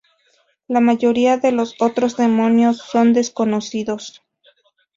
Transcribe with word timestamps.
La 0.67 0.79
mayoría 0.79 1.37
de 1.37 1.51
los 1.51 1.75
otros 1.79 2.17
demonios 2.17 2.79
son 2.79 3.13
desconocidos. 3.13 4.23